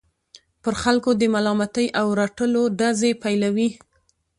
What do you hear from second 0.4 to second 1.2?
پر خلکو